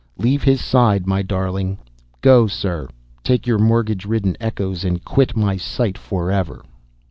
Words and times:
Leave 0.17 0.41
his 0.41 0.59
side, 0.59 1.05
my 1.05 1.21
darling; 1.21 1.77
go, 2.21 2.47
sir, 2.47 2.87
take 3.23 3.45
your 3.45 3.59
mortgage 3.59 4.03
ridden 4.03 4.35
echoes 4.39 4.83
and 4.83 5.05
quit 5.05 5.37
my 5.37 5.55
sight 5.55 5.95
forever. 5.95 6.65